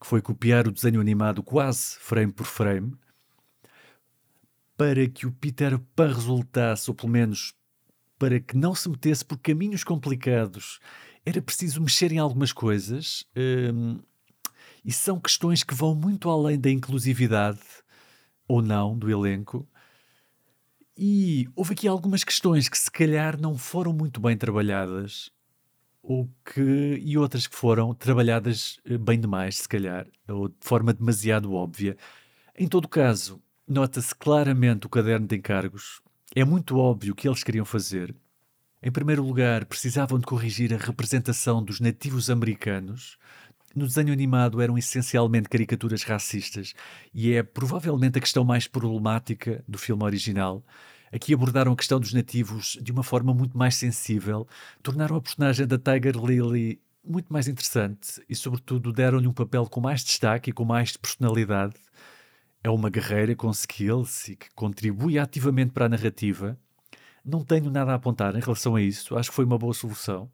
que 0.01 0.07
foi 0.07 0.21
copiar 0.21 0.67
o 0.67 0.73
desenho 0.73 1.01
animado 1.01 1.43
quase 1.43 1.97
frame 1.99 2.33
por 2.33 2.47
frame, 2.47 2.95
para 4.77 5.09
que 5.09 5.27
o 5.27 5.33
Peter 5.33 5.79
Pan 5.97 6.13
resultasse, 6.13 6.91
ou 6.91 6.95
pelo 6.95 7.11
menos 7.11 7.55
para 8.19 8.41
que 8.41 8.57
não 8.57 8.75
se 8.75 8.89
metesse 8.89 9.25
por 9.25 9.39
caminhos 9.39 9.85
complicados, 9.85 10.81
era 11.25 11.41
preciso 11.41 11.81
mexer 11.81 12.13
em 12.13 12.19
algumas 12.19 12.53
coisas. 12.53 13.25
Hum, 13.37 14.01
e 14.85 14.93
são 14.93 15.21
questões 15.21 15.63
que 15.63 15.75
vão 15.75 15.95
muito 15.95 16.31
além 16.31 16.59
da 16.59 16.71
inclusividade 16.71 17.61
ou 18.47 18.63
não 18.63 18.97
do 18.97 19.11
elenco. 19.11 19.69
E 20.97 21.47
houve 21.55 21.75
aqui 21.75 21.87
algumas 21.87 22.25
questões 22.25 22.69
que 22.69 22.79
se 22.79 22.91
calhar 22.91 23.41
não 23.41 23.57
foram 23.57 23.93
muito 23.93 24.21
bem 24.21 24.37
trabalhadas, 24.37 25.31
ou 26.03 26.29
que, 26.45 27.01
e 27.05 27.17
outras 27.19 27.47
que 27.47 27.55
foram 27.55 27.95
trabalhadas 27.95 28.81
eh, 28.85 28.99
bem 28.99 29.21
demais, 29.21 29.59
se 29.59 29.69
calhar, 29.69 30.07
ou 30.27 30.49
de 30.49 30.57
forma 30.61 30.93
demasiado 30.93 31.53
óbvia. 31.53 31.97
Em 32.57 32.67
todo 32.67 32.89
caso, 32.89 33.41
nota-se 33.67 34.15
claramente 34.15 34.87
o 34.87 34.91
caderno 34.91 35.27
de 35.27 35.37
encargos 35.37 36.01
é 36.35 36.45
muito 36.45 36.79
óbvio 36.79 37.13
o 37.13 37.17
que 37.17 37.27
eles 37.27 37.43
queriam 37.43 37.65
fazer. 37.65 38.15
Em 38.83 38.93
primeiro 38.93 39.25
lugar, 39.25 39.65
precisavam 39.65 40.19
de 40.19 40.27
corrigir 40.27 40.73
a 40.73 40.77
representação 40.77 41.63
dos 41.63 41.81
nativos 41.81 42.31
americanos. 42.31 43.19
No 43.75 43.87
desenho 43.87 44.13
animado 44.13 44.61
eram 44.61 44.79
essencialmente 44.79 45.49
caricaturas 45.49 46.03
racistas 46.03 46.75
e 47.13 47.33
é 47.33 47.43
provavelmente 47.43 48.19
a 48.19 48.21
questão 48.21 48.45
mais 48.45 48.67
problemática 48.67 49.65
do 49.67 49.79
filme 49.79 50.05
original. 50.05 50.65
Aqui 51.11 51.33
abordaram 51.33 51.73
a 51.73 51.77
questão 51.77 51.99
dos 51.99 52.13
nativos 52.13 52.79
de 52.81 52.93
uma 52.93 53.03
forma 53.03 53.33
muito 53.33 53.57
mais 53.57 53.75
sensível, 53.75 54.47
tornaram 54.83 55.17
a 55.17 55.21
personagem 55.21 55.67
da 55.67 55.79
Tiger 55.79 56.17
Lily 56.17 56.81
muito 57.03 57.33
mais 57.33 57.49
interessante 57.49 58.23
e, 58.29 58.35
sobretudo, 58.35 58.93
deram-lhe 58.93 59.27
um 59.27 59.33
papel 59.33 59.67
com 59.67 59.81
mais 59.81 60.05
destaque 60.05 60.51
e 60.51 60.53
com 60.53 60.65
mais 60.65 60.97
personalidade 60.97 61.75
é 62.63 62.71
uma 62.71 62.91
guerreira 62.91 63.35
com 63.35 63.51
skills 63.51 64.29
e 64.29 64.37
que 64.37 64.51
contribui 64.55 65.19
ativamente 65.19 65.73
para 65.73 65.87
a 65.87 65.89
narrativa. 65.89 66.59
Não 67.25 67.45
tenho 67.45 67.71
nada 67.71 67.93
a 67.93 67.95
apontar 67.95 68.35
em 68.37 68.41
relação 68.41 68.77
a 68.77 68.83
isso, 68.83 69.17
acho 69.17 69.31
que 69.31 69.37
foi 69.37 69.45
uma 69.45 69.59
boa 69.59 69.75
solução. 69.75 70.31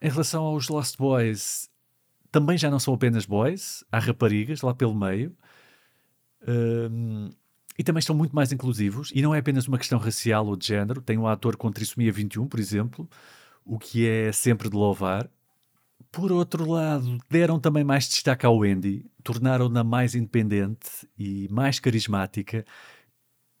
Em 0.00 0.10
relação 0.10 0.44
aos 0.44 0.68
Lost 0.68 0.96
Boys, 0.96 1.70
também 2.30 2.58
já 2.58 2.70
não 2.70 2.78
são 2.78 2.94
apenas 2.94 3.24
boys, 3.24 3.84
há 3.90 3.98
raparigas 3.98 4.60
lá 4.62 4.74
pelo 4.74 4.94
meio. 4.94 5.34
Um, 6.46 7.30
e 7.78 7.84
também 7.84 7.98
estão 7.98 8.16
muito 8.16 8.34
mais 8.34 8.52
inclusivos, 8.52 9.10
e 9.14 9.20
não 9.20 9.34
é 9.34 9.38
apenas 9.38 9.66
uma 9.68 9.78
questão 9.78 9.98
racial 9.98 10.46
ou 10.46 10.56
de 10.56 10.66
género. 10.66 11.00
Tem 11.00 11.18
um 11.18 11.26
ator 11.26 11.56
com 11.56 11.70
trissomia 11.70 12.12
21, 12.12 12.46
por 12.46 12.60
exemplo, 12.60 13.08
o 13.64 13.78
que 13.78 14.06
é 14.06 14.32
sempre 14.32 14.68
de 14.70 14.76
louvar. 14.76 15.30
Por 16.10 16.32
outro 16.32 16.70
lado, 16.70 17.18
deram 17.28 17.60
também 17.60 17.84
mais 17.84 18.08
destaque 18.08 18.46
ao 18.46 18.56
Wendy, 18.58 19.04
tornaram-na 19.22 19.84
mais 19.84 20.14
independente 20.14 21.06
e 21.18 21.48
mais 21.50 21.78
carismática, 21.78 22.64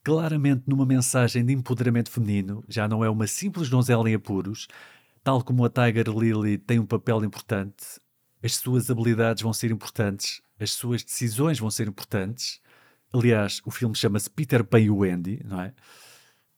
claramente 0.02 0.62
numa 0.66 0.86
mensagem 0.86 1.44
de 1.44 1.52
empoderamento 1.52 2.10
feminino, 2.10 2.64
já 2.68 2.86
não 2.88 3.04
é 3.04 3.10
uma 3.10 3.26
simples 3.26 3.68
donzela 3.68 4.08
em 4.08 4.14
apuros, 4.14 4.68
tal 5.22 5.42
como 5.42 5.64
a 5.64 5.68
Tiger 5.68 6.08
Lily 6.08 6.58
tem 6.58 6.78
um 6.78 6.86
papel 6.86 7.24
importante, 7.24 8.00
as 8.42 8.54
suas 8.54 8.88
habilidades 8.90 9.42
vão 9.42 9.52
ser 9.52 9.70
importantes, 9.70 10.40
as 10.58 10.70
suas 10.70 11.02
decisões 11.02 11.58
vão 11.58 11.70
ser 11.70 11.88
importantes. 11.88 12.60
Aliás, 13.12 13.60
o 13.64 13.70
filme 13.70 13.94
chama-se 13.94 14.30
Peter 14.30 14.62
Pan 14.62 14.80
e 14.80 14.90
Wendy, 14.90 15.42
não 15.44 15.60
é? 15.60 15.74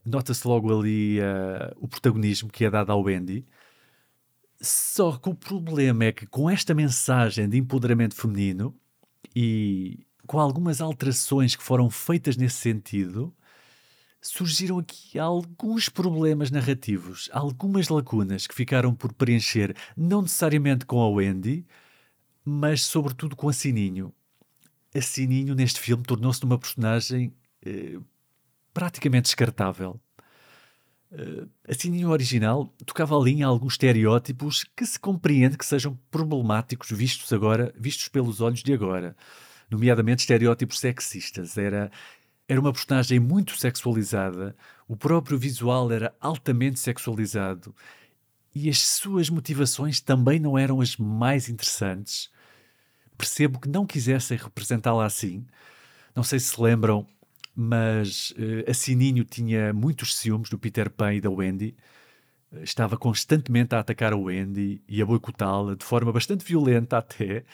Nota-se 0.05 0.47
logo 0.47 0.79
ali 0.79 1.19
uh, 1.21 1.75
o 1.77 1.89
protagonismo 1.89 2.51
que 2.51 2.65
é 2.65 2.71
dado 2.71 2.93
ao 2.93 3.03
Wendy. 3.03 3.47
Só 4.61 5.17
que 5.17 5.29
o 5.29 5.35
problema 5.35 6.07
é 6.07 6.13
que 6.13 6.27
com 6.27 6.51
esta 6.51 6.75
mensagem 6.75 7.49
de 7.49 7.57
empoderamento 7.59 8.15
feminino 8.15 8.75
e 9.35 10.05
com 10.27 10.39
algumas 10.39 10.81
alterações 10.81 11.55
que 11.57 11.63
foram 11.63 11.89
feitas 11.89 12.37
nesse 12.37 12.57
sentido, 12.57 13.35
surgiram 14.21 14.79
aqui 14.79 15.19
alguns 15.19 15.89
problemas 15.89 16.51
narrativos, 16.51 17.31
algumas 17.33 17.89
lacunas 17.89 18.47
que 18.47 18.55
ficaram 18.55 18.95
por 18.95 19.13
preencher, 19.13 19.75
não 19.97 20.23
necessariamente 20.23 20.85
com 20.85 21.01
a 21.01 21.09
Wendy, 21.09 21.65
mas 22.45 22.83
sobretudo 22.83 23.37
com 23.37 23.49
a 23.49 23.53
Sininho. 23.53 24.13
A 24.95 25.01
Sininho 25.01 25.55
neste 25.55 25.81
filme 25.81 26.03
tornou-se 26.03 26.45
uma 26.45 26.59
personagem 26.59 27.33
eh, 27.65 27.99
praticamente 28.75 29.25
descartável. 29.25 30.01
Uh, 31.11 31.49
a 31.67 31.73
Sininho 31.73 32.11
original 32.11 32.67
tocava 32.85 33.17
ali 33.17 33.33
em 33.33 33.43
alguns 33.43 33.75
estereótipos 33.75 34.65
que 34.77 34.85
se 34.85 35.01
compreende 35.01 35.57
que 35.57 35.65
sejam 35.65 35.99
problemáticos 36.11 36.91
vistos 36.91 37.33
agora, 37.33 37.73
vistos 37.79 38.09
pelos 38.09 38.43
olhos 38.43 38.63
de 38.63 38.75
agora, 38.75 39.17
nomeadamente 39.71 40.21
estereótipos 40.21 40.79
sexistas. 40.79 41.57
Era, 41.57 41.91
era 42.47 42.61
uma 42.61 42.73
personagem 42.73 43.19
muito 43.19 43.57
sexualizada, 43.57 44.55
o 44.87 44.97
próprio 44.97 45.39
visual 45.39 45.91
era 45.91 46.15
altamente 46.21 46.79
sexualizado 46.79 47.75
e 48.55 48.69
as 48.69 48.81
suas 48.81 49.31
motivações 49.31 50.01
também 50.01 50.39
não 50.39 50.59
eram 50.59 50.81
as 50.81 50.97
mais 50.97 51.49
interessantes. 51.49 52.31
Percebo 53.17 53.59
que 53.61 53.69
não 53.69 53.87
quisessem 53.87 54.37
representá-la 54.37 55.07
assim. 55.07 55.47
Não 56.15 56.23
sei 56.23 56.39
se 56.39 56.49
se 56.49 56.61
lembram 56.61 57.07
mas 57.61 58.31
uh, 58.39 58.71
a 58.71 58.73
Sininho 58.73 59.25
tinha 59.25 59.73
muitos 59.73 60.15
ciúmes 60.15 60.49
do 60.49 60.57
Peter 60.57 60.89
Pan 60.89 61.15
e 61.15 61.21
da 61.21 61.29
Wendy. 61.29 61.75
Estava 62.63 62.97
constantemente 62.97 63.75
a 63.75 63.81
atacar 63.81 64.13
a 64.13 64.17
Wendy 64.17 64.81
e 64.89 65.03
a 65.03 65.05
boicotá-la 65.05 65.75
de 65.75 65.85
forma 65.85 66.13
bastante 66.13 66.45
violenta 66.45 66.99
até. 66.99 67.45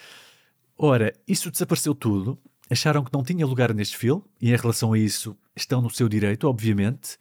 Ora, 0.76 1.11
isso 1.26 1.50
desapareceu 1.50 1.94
tudo. 1.94 2.38
Acharam 2.68 3.02
que 3.02 3.12
não 3.14 3.25
tinha 3.25 3.46
lugar 3.46 3.73
neste 3.73 3.96
filme 3.96 4.23
e 4.42 4.52
em 4.52 4.56
relação 4.56 4.92
a 4.92 4.99
isso 4.99 5.34
estão 5.56 5.80
no 5.80 5.88
seu 5.88 6.06
direito, 6.06 6.46
obviamente. 6.46 7.16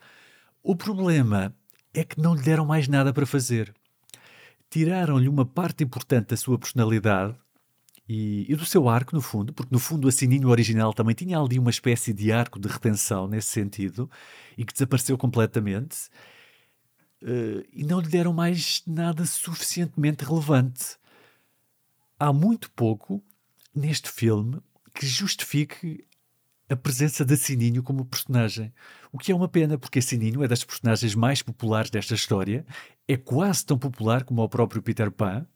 O 0.62 0.76
problema 0.76 1.56
é 1.94 2.04
que 2.04 2.20
não 2.20 2.34
lhe 2.34 2.42
deram 2.42 2.66
mais 2.66 2.86
nada 2.86 3.14
para 3.14 3.24
fazer. 3.24 3.74
Tiraram-lhe 4.68 5.28
uma 5.28 5.46
parte 5.46 5.84
importante 5.84 6.28
da 6.28 6.36
sua 6.36 6.58
personalidade 6.58 7.34
e, 8.08 8.44
e, 8.50 8.54
do 8.54 8.66
seu 8.66 8.88
arco, 8.88 9.14
no 9.14 9.22
fundo, 9.22 9.52
porque 9.52 9.72
no 9.72 9.78
fundo 9.78 10.06
a 10.06 10.12
Sininho 10.12 10.48
original 10.48 10.92
também 10.92 11.14
tinha 11.14 11.38
ali 11.38 11.58
uma 11.58 11.70
espécie 11.70 12.12
de 12.12 12.30
arco 12.30 12.58
de 12.60 12.68
retenção 12.68 13.26
nesse 13.26 13.48
sentido 13.48 14.10
e 14.58 14.64
que 14.64 14.72
desapareceu 14.72 15.16
completamente 15.16 16.08
uh, 17.22 17.66
e 17.72 17.82
não 17.84 18.00
lhe 18.00 18.08
deram 18.08 18.32
mais 18.32 18.82
nada 18.86 19.24
suficientemente 19.24 20.24
relevante. 20.24 20.98
Há 22.18 22.32
muito 22.32 22.70
pouco 22.72 23.24
neste 23.74 24.10
filme 24.10 24.60
que 24.94 25.06
justifique 25.06 26.06
a 26.68 26.76
presença 26.76 27.24
de 27.24 27.36
Sininho 27.36 27.82
como 27.82 28.04
personagem. 28.04 28.72
O 29.12 29.18
que 29.18 29.32
é 29.32 29.34
uma 29.34 29.48
pena, 29.48 29.78
porque 29.78 30.00
Sininho 30.00 30.42
é 30.42 30.48
das 30.48 30.64
personagens 30.64 31.14
mais 31.14 31.42
populares 31.42 31.90
desta 31.90 32.14
história, 32.14 32.66
é 33.08 33.16
quase 33.16 33.64
tão 33.64 33.78
popular 33.78 34.24
como 34.24 34.42
o 34.42 34.48
próprio 34.48 34.82
Peter 34.82 35.10
Pan, 35.10 35.46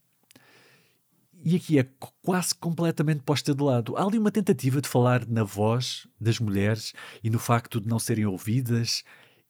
e 1.45 1.57
aqui 1.57 1.78
é 1.78 1.88
quase 2.23 2.54
completamente 2.54 3.23
posta 3.23 3.54
de 3.54 3.62
lado. 3.62 3.97
Há 3.97 4.04
ali 4.04 4.18
uma 4.18 4.30
tentativa 4.30 4.80
de 4.80 4.88
falar 4.88 5.26
na 5.26 5.45
voz 5.45 6.07
das 6.21 6.38
mulheres 6.38 6.92
e 7.23 7.30
no 7.30 7.38
facto 7.38 7.80
de 7.80 7.88
não 7.88 7.99
serem 7.99 8.26
ouvidas 8.26 9.04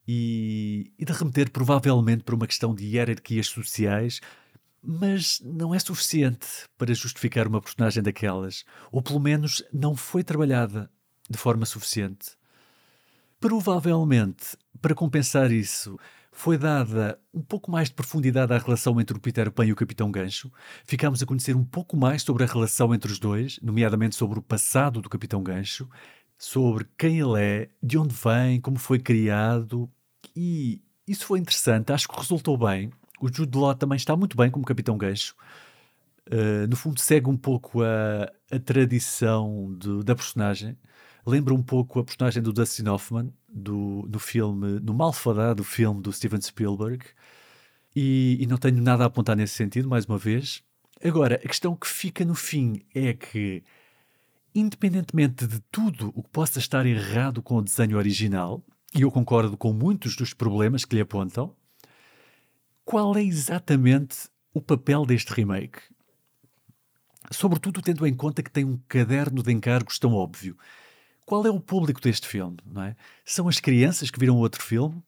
e, 0.07 0.91
e 0.97 1.05
de 1.05 1.13
remeter 1.13 1.51
provavelmente 1.51 2.23
para 2.23 2.35
uma 2.35 2.47
questão 2.47 2.73
de 2.73 2.85
hierarquias 2.85 3.47
sociais, 3.47 4.21
mas 4.81 5.41
não 5.43 5.73
é 5.73 5.79
suficiente 5.79 6.47
para 6.77 6.93
justificar 6.93 7.47
uma 7.47 7.61
personagem 7.61 8.01
daquelas, 8.01 8.63
ou 8.91 9.01
pelo 9.01 9.19
menos 9.19 9.63
não 9.73 9.95
foi 9.95 10.23
trabalhada 10.23 10.89
de 11.29 11.37
forma 11.37 11.65
suficiente. 11.65 12.31
Provavelmente, 13.39 14.57
para 14.81 14.95
compensar 14.95 15.51
isso, 15.51 15.97
foi 16.31 16.57
dada 16.57 17.19
um 17.33 17.41
pouco 17.41 17.71
mais 17.71 17.89
de 17.89 17.95
profundidade 17.95 18.53
à 18.53 18.57
relação 18.57 18.99
entre 18.99 19.17
o 19.17 19.19
Peter 19.19 19.51
Pan 19.51 19.65
e 19.65 19.71
o 19.71 19.75
Capitão 19.75 20.11
Gancho. 20.11 20.51
Ficámos 20.85 21.21
a 21.21 21.25
conhecer 21.25 21.55
um 21.55 21.63
pouco 21.63 21.97
mais 21.97 22.21
sobre 22.21 22.43
a 22.43 22.47
relação 22.47 22.93
entre 22.93 23.11
os 23.11 23.19
dois, 23.19 23.59
nomeadamente 23.61 24.15
sobre 24.15 24.39
o 24.39 24.41
passado 24.41 25.01
do 25.01 25.09
Capitão 25.09 25.41
Gancho, 25.43 25.89
sobre 26.37 26.87
quem 26.97 27.19
ele 27.19 27.41
é, 27.41 27.69
de 27.81 27.97
onde 27.97 28.15
vem, 28.15 28.61
como 28.61 28.77
foi 28.77 28.99
criado. 28.99 29.89
E 30.35 30.81
isso 31.07 31.25
foi 31.25 31.39
interessante, 31.39 31.91
acho 31.91 32.07
que 32.07 32.17
resultou 32.17 32.57
bem. 32.57 32.91
O 33.19 33.27
Jude 33.27 33.57
Law 33.57 33.75
também 33.75 33.97
está 33.97 34.15
muito 34.15 34.37
bem 34.37 34.49
como 34.49 34.65
Capitão 34.65 34.97
Gancho. 34.97 35.35
Uh, 36.27 36.67
no 36.69 36.75
fundo, 36.75 36.99
segue 36.99 37.27
um 37.27 37.35
pouco 37.35 37.81
a, 37.81 38.31
a 38.51 38.59
tradição 38.59 39.75
de, 39.77 40.03
da 40.03 40.15
personagem 40.15 40.77
lembra 41.25 41.53
um 41.53 41.61
pouco 41.61 41.99
a 41.99 42.03
personagem 42.03 42.41
do 42.41 42.53
Dustin 42.53 42.87
Hoffman, 42.87 43.33
do, 43.47 44.07
no 44.09 44.19
filme, 44.19 44.79
no 44.79 44.93
malfadado 44.93 45.63
filme 45.63 46.01
do 46.01 46.11
Steven 46.11 46.41
Spielberg, 46.41 47.05
e, 47.95 48.37
e, 48.39 48.45
não 48.45 48.57
tenho 48.57 48.81
nada 48.81 49.03
a 49.03 49.07
apontar 49.07 49.35
nesse 49.35 49.55
sentido, 49.55 49.89
mais 49.89 50.05
uma 50.05 50.17
vez. 50.17 50.63
Agora, 51.03 51.35
a 51.35 51.47
questão 51.47 51.75
que 51.75 51.87
fica 51.87 52.23
no 52.23 52.35
fim 52.35 52.81
é 52.93 53.13
que, 53.13 53.63
independentemente 54.53 55.47
de 55.47 55.59
tudo 55.71 56.11
o 56.15 56.21
que 56.21 56.29
possa 56.29 56.59
estar 56.59 56.85
errado 56.85 57.41
com 57.41 57.57
o 57.57 57.61
desenho 57.61 57.97
original, 57.97 58.63
e 58.93 59.01
eu 59.01 59.11
concordo 59.11 59.57
com 59.57 59.73
muitos 59.73 60.15
dos 60.15 60.33
problemas 60.33 60.85
que 60.85 60.95
lhe 60.95 61.01
apontam, 61.01 61.55
qual 62.85 63.15
é 63.15 63.23
exatamente 63.23 64.29
o 64.53 64.61
papel 64.61 65.05
deste 65.05 65.33
remake? 65.33 65.79
Sobretudo 67.31 67.81
tendo 67.81 68.05
em 68.07 68.13
conta 68.13 68.41
que 68.41 68.51
tem 68.51 68.65
um 68.65 68.79
caderno 68.87 69.43
de 69.43 69.51
encargos 69.51 69.99
tão 69.99 70.13
óbvio 70.13 70.57
qual 71.29 71.45
é 71.45 71.51
o 71.51 71.59
público 71.59 72.01
deste 72.01 72.27
filme? 72.27 72.57
Não 72.65 72.81
é? 72.81 72.95
São 73.23 73.47
as 73.47 73.59
crianças 73.59 74.09
que 74.09 74.19
viram 74.19 74.37
outro 74.37 74.63
filme? 74.63 74.99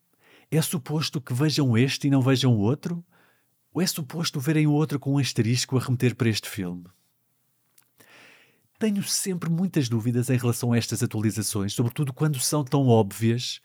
É 0.52 0.62
suposto 0.62 1.20
que 1.20 1.34
vejam 1.34 1.76
este 1.76 2.06
e 2.06 2.12
não 2.12 2.22
vejam 2.22 2.54
o 2.54 2.60
outro? 2.60 3.04
Ou 3.74 3.82
é 3.82 3.88
suposto 3.88 4.40
verem 4.40 4.68
o 4.68 4.72
outro 4.72 5.00
com 5.00 5.14
um 5.14 5.18
asterisco 5.18 5.76
a 5.76 5.82
remeter 5.82 6.16
para 6.16 6.30
este 6.30 6.48
filme? 6.48 6.86
Tenho 8.78 9.02
sempre 9.02 9.50
muitas 9.50 9.90
dúvidas 9.90 10.30
em 10.30 10.38
relação 10.38 10.74
a 10.74 10.78
estas 10.78 11.02
atualizações, 11.02 11.74
sobretudo 11.74 12.14
quando 12.14 12.40
são 12.40 12.64
tão 12.64 12.88
óbvias. 12.88 13.60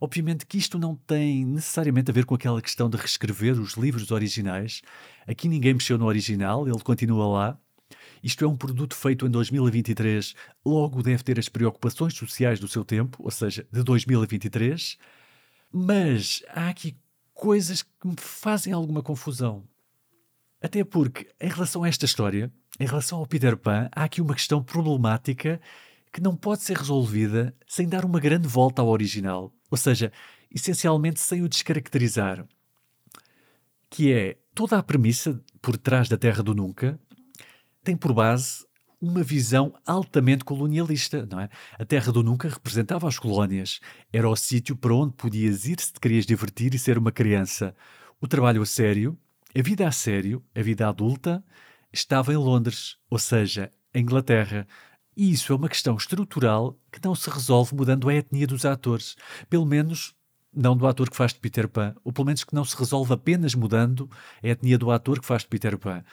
Obviamente 0.00 0.46
que 0.46 0.58
isto 0.58 0.80
não 0.80 0.96
tem 0.96 1.44
necessariamente 1.44 2.10
a 2.10 2.14
ver 2.14 2.24
com 2.24 2.34
aquela 2.34 2.60
questão 2.60 2.90
de 2.90 2.96
reescrever 2.96 3.60
os 3.60 3.74
livros 3.74 4.10
originais. 4.10 4.82
Aqui 5.28 5.46
ninguém 5.46 5.74
mexeu 5.74 5.96
no 5.96 6.06
original, 6.06 6.66
ele 6.66 6.80
continua 6.80 7.28
lá. 7.28 7.58
Isto 8.24 8.42
é 8.42 8.48
um 8.48 8.56
produto 8.56 8.96
feito 8.96 9.26
em 9.26 9.30
2023, 9.30 10.34
logo 10.64 11.02
deve 11.02 11.22
ter 11.22 11.38
as 11.38 11.50
preocupações 11.50 12.14
sociais 12.14 12.58
do 12.58 12.66
seu 12.66 12.82
tempo, 12.82 13.22
ou 13.22 13.30
seja, 13.30 13.68
de 13.70 13.82
2023. 13.82 14.96
Mas 15.70 16.42
há 16.48 16.70
aqui 16.70 16.96
coisas 17.34 17.82
que 17.82 18.08
me 18.08 18.16
fazem 18.16 18.72
alguma 18.72 19.02
confusão. 19.02 19.68
Até 20.58 20.82
porque, 20.82 21.28
em 21.38 21.50
relação 21.50 21.84
a 21.84 21.88
esta 21.88 22.06
história, 22.06 22.50
em 22.80 22.86
relação 22.86 23.18
ao 23.18 23.26
Peter 23.26 23.58
Pan, 23.58 23.90
há 23.94 24.04
aqui 24.04 24.22
uma 24.22 24.32
questão 24.32 24.62
problemática 24.62 25.60
que 26.10 26.22
não 26.22 26.34
pode 26.34 26.62
ser 26.62 26.78
resolvida 26.78 27.54
sem 27.66 27.86
dar 27.86 28.06
uma 28.06 28.20
grande 28.20 28.48
volta 28.48 28.80
ao 28.80 28.88
original, 28.88 29.52
ou 29.70 29.76
seja, 29.76 30.10
essencialmente 30.50 31.20
sem 31.20 31.42
o 31.42 31.48
descaracterizar. 31.48 32.46
Que 33.90 34.14
é 34.14 34.38
toda 34.54 34.78
a 34.78 34.82
premissa 34.82 35.38
por 35.60 35.76
trás 35.76 36.08
da 36.08 36.16
Terra 36.16 36.42
do 36.42 36.54
Nunca 36.54 36.98
tem 37.84 37.96
por 37.96 38.12
base 38.12 38.64
uma 39.00 39.22
visão 39.22 39.74
altamente 39.86 40.44
colonialista, 40.44 41.26
não 41.30 41.40
é? 41.40 41.48
A 41.78 41.84
Terra 41.84 42.10
do 42.10 42.22
Nunca 42.22 42.48
representava 42.48 43.06
as 43.06 43.18
colónias. 43.18 43.80
Era 44.12 44.28
o 44.28 44.34
sítio 44.34 44.74
para 44.74 44.94
onde 44.94 45.12
podias 45.12 45.66
ir 45.66 45.78
se 45.78 45.92
te 45.92 46.00
querias 46.00 46.24
divertir 46.24 46.74
e 46.74 46.78
ser 46.78 46.96
uma 46.96 47.12
criança. 47.12 47.74
O 48.20 48.26
trabalho 48.26 48.62
a 48.62 48.66
sério, 48.66 49.18
a 49.56 49.62
vida 49.62 49.86
a 49.86 49.92
sério, 49.92 50.42
a 50.54 50.62
vida 50.62 50.88
adulta, 50.88 51.44
estava 51.92 52.32
em 52.32 52.36
Londres, 52.36 52.96
ou 53.10 53.18
seja, 53.18 53.70
em 53.92 54.00
Inglaterra. 54.00 54.66
E 55.16 55.30
isso 55.30 55.52
é 55.52 55.56
uma 55.56 55.68
questão 55.68 55.96
estrutural 55.96 56.76
que 56.90 57.00
não 57.04 57.14
se 57.14 57.28
resolve 57.30 57.74
mudando 57.74 58.08
a 58.08 58.14
etnia 58.14 58.46
dos 58.46 58.64
atores. 58.64 59.16
Pelo 59.48 59.66
menos 59.66 60.14
não 60.54 60.76
do 60.76 60.86
ator 60.86 61.10
que 61.10 61.16
faz 61.16 61.32
de 61.32 61.40
Peter 61.40 61.68
Pan, 61.68 61.94
ou 62.04 62.12
pelo 62.12 62.26
menos 62.26 62.44
que 62.44 62.54
não 62.54 62.64
se 62.64 62.76
resolve 62.76 63.12
apenas 63.12 63.54
mudando 63.54 64.08
a 64.42 64.48
etnia 64.48 64.78
do 64.78 64.90
ator 64.90 65.20
que 65.20 65.26
faz 65.26 65.42
de 65.42 65.48
Peter 65.48 65.76
Pan. 65.76 66.04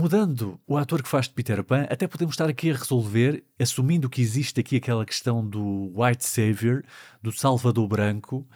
Mudando 0.00 0.60
o 0.64 0.76
ator 0.76 1.02
que 1.02 1.08
faz 1.08 1.26
de 1.26 1.34
Peter 1.34 1.60
Pan, 1.64 1.82
até 1.90 2.06
podemos 2.06 2.34
estar 2.34 2.48
aqui 2.48 2.70
a 2.70 2.76
resolver, 2.76 3.42
assumindo 3.58 4.08
que 4.08 4.22
existe 4.22 4.60
aqui 4.60 4.76
aquela 4.76 5.04
questão 5.04 5.44
do 5.44 5.92
White 5.92 6.24
Savior, 6.24 6.84
do 7.20 7.32
Salvador 7.32 7.88
Branco, 7.88 8.46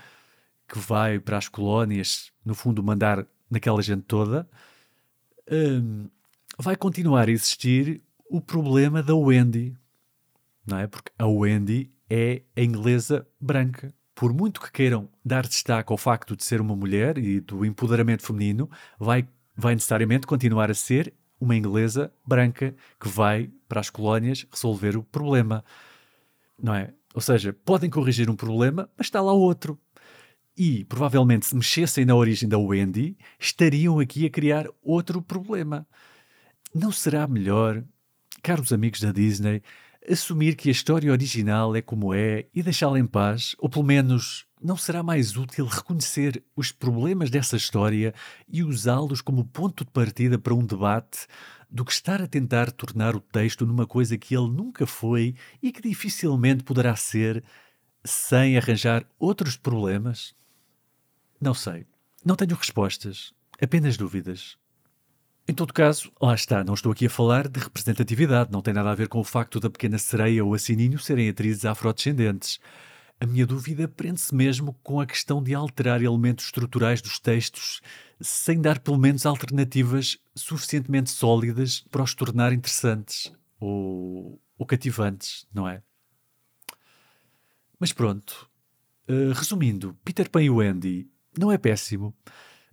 que 0.68 0.78
vai 0.78 1.18
para 1.18 1.36
as 1.36 1.48
colónias, 1.48 2.30
no 2.44 2.54
fundo, 2.54 2.80
mandar 2.80 3.26
naquela 3.50 3.82
gente 3.82 4.02
toda, 4.02 4.48
um, 5.50 6.08
vai 6.56 6.76
continuar 6.76 7.26
a 7.26 7.32
existir 7.32 8.00
o 8.30 8.40
problema 8.40 9.02
da 9.02 9.16
Wendy, 9.16 9.76
não 10.64 10.78
é? 10.78 10.86
Porque 10.86 11.10
a 11.18 11.26
Wendy 11.26 11.90
é 12.08 12.42
a 12.54 12.60
inglesa 12.60 13.26
branca. 13.40 13.92
Por 14.14 14.32
muito 14.32 14.60
que 14.60 14.70
queiram 14.70 15.08
dar 15.24 15.44
destaque 15.48 15.90
ao 15.90 15.98
facto 15.98 16.36
de 16.36 16.44
ser 16.44 16.60
uma 16.60 16.76
mulher 16.76 17.18
e 17.18 17.40
do 17.40 17.64
empoderamento 17.64 18.24
feminino, 18.24 18.70
vai, 18.96 19.26
vai 19.56 19.74
necessariamente 19.74 20.24
continuar 20.24 20.70
a 20.70 20.74
ser 20.74 21.12
uma 21.42 21.56
inglesa 21.56 22.12
branca 22.24 22.72
que 23.00 23.08
vai 23.08 23.50
para 23.68 23.80
as 23.80 23.90
colónias 23.90 24.46
resolver 24.48 24.96
o 24.96 25.02
problema. 25.02 25.64
Não 26.56 26.72
é? 26.72 26.94
Ou 27.12 27.20
seja, 27.20 27.52
podem 27.52 27.90
corrigir 27.90 28.30
um 28.30 28.36
problema, 28.36 28.88
mas 28.96 29.08
está 29.08 29.20
lá 29.20 29.32
outro. 29.32 29.76
E 30.56 30.84
provavelmente, 30.84 31.46
se 31.46 31.56
mexessem 31.56 32.04
na 32.04 32.14
origem 32.14 32.48
da 32.48 32.58
Wendy, 32.58 33.18
estariam 33.40 33.98
aqui 33.98 34.24
a 34.24 34.30
criar 34.30 34.68
outro 34.80 35.20
problema. 35.20 35.84
Não 36.72 36.92
será 36.92 37.26
melhor, 37.26 37.82
caros 38.40 38.72
amigos 38.72 39.00
da 39.00 39.10
Disney, 39.10 39.62
assumir 40.08 40.54
que 40.54 40.68
a 40.68 40.72
história 40.72 41.10
original 41.10 41.74
é 41.74 41.82
como 41.82 42.14
é 42.14 42.46
e 42.54 42.62
deixá-la 42.62 43.00
em 43.00 43.06
paz, 43.06 43.56
ou 43.58 43.68
pelo 43.68 43.84
menos 43.84 44.46
não 44.62 44.76
será 44.76 45.02
mais 45.02 45.36
útil 45.36 45.66
reconhecer 45.66 46.42
os 46.54 46.70
problemas 46.70 47.30
dessa 47.30 47.56
história 47.56 48.14
e 48.48 48.62
usá-los 48.62 49.20
como 49.20 49.44
ponto 49.44 49.84
de 49.84 49.90
partida 49.90 50.38
para 50.38 50.54
um 50.54 50.64
debate 50.64 51.26
do 51.70 51.84
que 51.84 51.92
estar 51.92 52.22
a 52.22 52.26
tentar 52.26 52.70
tornar 52.70 53.16
o 53.16 53.20
texto 53.20 53.66
numa 53.66 53.86
coisa 53.86 54.18
que 54.18 54.36
ele 54.36 54.48
nunca 54.48 54.86
foi 54.86 55.34
e 55.62 55.72
que 55.72 55.80
dificilmente 55.80 56.62
poderá 56.62 56.94
ser 56.94 57.42
sem 58.04 58.56
arranjar 58.56 59.06
outros 59.18 59.56
problemas? 59.56 60.34
Não 61.40 61.54
sei. 61.54 61.86
Não 62.24 62.36
tenho 62.36 62.54
respostas, 62.54 63.32
apenas 63.60 63.96
dúvidas. 63.96 64.56
Em 65.48 65.54
todo 65.54 65.72
caso, 65.72 66.12
lá 66.20 66.34
está, 66.34 66.62
não 66.62 66.74
estou 66.74 66.92
aqui 66.92 67.06
a 67.06 67.10
falar 67.10 67.48
de 67.48 67.58
representatividade, 67.58 68.52
não 68.52 68.62
tem 68.62 68.72
nada 68.72 68.92
a 68.92 68.94
ver 68.94 69.08
com 69.08 69.18
o 69.18 69.24
facto 69.24 69.58
da 69.58 69.68
pequena 69.68 69.98
sereia 69.98 70.44
ou 70.44 70.54
a 70.54 70.58
Sininho 70.58 71.00
serem 71.00 71.28
atrizes 71.28 71.64
afrodescendentes. 71.64 72.60
A 73.20 73.26
minha 73.26 73.46
dúvida 73.46 73.86
prende-se 73.86 74.34
mesmo 74.34 74.72
com 74.82 75.00
a 75.00 75.06
questão 75.06 75.42
de 75.42 75.54
alterar 75.54 76.02
elementos 76.02 76.46
estruturais 76.46 77.00
dos 77.00 77.20
textos 77.20 77.80
sem 78.20 78.60
dar 78.60 78.80
pelo 78.80 78.98
menos 78.98 79.26
alternativas 79.26 80.18
suficientemente 80.34 81.10
sólidas 81.10 81.84
para 81.90 82.02
os 82.02 82.14
tornar 82.14 82.52
interessantes 82.52 83.32
ou, 83.60 84.40
ou 84.58 84.66
cativantes, 84.66 85.46
não 85.54 85.68
é? 85.68 85.82
Mas 87.78 87.92
pronto. 87.92 88.48
Uh, 89.08 89.32
resumindo, 89.32 89.96
Peter 90.04 90.30
Pan 90.30 90.42
e 90.42 90.50
Wendy 90.50 91.10
não 91.36 91.50
é 91.50 91.58
péssimo, 91.58 92.14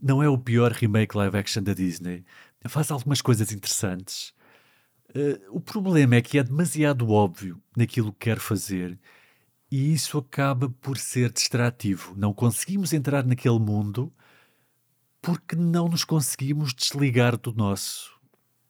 não 0.01 0.21
é 0.21 0.29
o 0.29 0.37
pior 0.37 0.71
remake 0.71 1.17
live 1.17 1.37
action 1.37 1.63
da 1.63 1.73
Disney. 1.73 2.23
Faz 2.67 2.91
algumas 2.91 3.21
coisas 3.21 3.51
interessantes. 3.51 4.33
Uh, 5.09 5.41
o 5.49 5.59
problema 5.59 6.15
é 6.15 6.21
que 6.21 6.37
é 6.37 6.43
demasiado 6.43 7.09
óbvio 7.09 7.61
naquilo 7.75 8.13
que 8.13 8.19
quer 8.19 8.39
fazer 8.39 8.99
e 9.71 9.93
isso 9.93 10.17
acaba 10.17 10.69
por 10.69 10.97
ser 10.97 11.31
distrativo. 11.31 12.13
Não 12.17 12.33
conseguimos 12.33 12.93
entrar 12.93 13.25
naquele 13.25 13.59
mundo 13.59 14.11
porque 15.21 15.55
não 15.55 15.87
nos 15.87 16.03
conseguimos 16.03 16.73
desligar 16.73 17.37
do 17.37 17.53
nosso. 17.53 18.17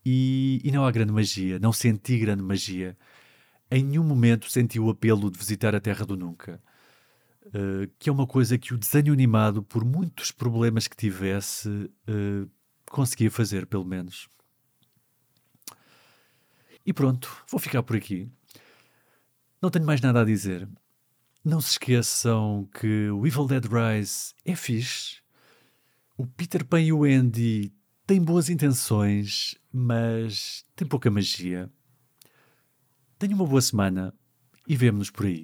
E, 0.05 0.62
e 0.63 0.71
não 0.71 0.85
há 0.85 0.91
grande 0.91 1.12
magia, 1.12 1.59
não 1.59 1.71
senti 1.71 2.17
grande 2.17 2.41
magia. 2.41 2.97
em 3.71 3.83
nenhum 3.83 4.03
momento 4.03 4.49
senti 4.49 4.79
o 4.79 4.89
apelo 4.89 5.29
de 5.29 5.38
visitar 5.38 5.75
a 5.75 5.79
Terra 5.79 6.05
do 6.05 6.17
Nunca. 6.17 6.62
Uh, 7.47 7.89
que 7.97 8.09
é 8.09 8.12
uma 8.12 8.27
coisa 8.27 8.57
que 8.57 8.73
o 8.73 8.77
desenho 8.77 9.13
animado, 9.13 9.63
por 9.63 9.83
muitos 9.83 10.31
problemas 10.31 10.88
que 10.88 10.95
tivesse, 10.95 11.69
uh, 11.69 12.49
conseguia 12.89 13.31
fazer, 13.31 13.65
pelo 13.65 13.85
menos. 13.85 14.29
E 16.85 16.93
pronto, 16.93 17.43
vou 17.49 17.59
ficar 17.59 17.83
por 17.83 17.95
aqui. 17.95 18.29
Não 19.62 19.69
tenho 19.69 19.85
mais 19.85 20.01
nada 20.01 20.21
a 20.21 20.25
dizer. 20.25 20.67
Não 21.43 21.62
se 21.62 21.71
esqueçam 21.71 22.67
que 22.80 23.10
o 23.10 23.25
Evil 23.25 23.47
Dead 23.47 23.65
Rise 23.65 24.34
é 24.43 24.56
fixe. 24.56 25.17
O 26.17 26.28
Peter 26.28 26.65
Pan 26.65 26.82
e 26.82 26.91
o 26.91 27.06
Andy 27.06 27.71
têm 28.06 28.21
boas 28.21 28.49
intenções, 28.49 29.56
mas 29.71 30.65
tem 30.75 30.86
pouca 30.86 31.10
magia. 31.10 31.71
Tenha 33.17 33.36
uma 33.36 33.47
boa 33.47 33.62
semana 33.62 34.13
e 34.67 34.75
vemo-nos 34.75 35.10
por 35.10 35.25
aí. 35.25 35.43